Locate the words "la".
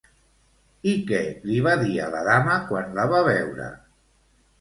2.15-2.21, 3.01-3.05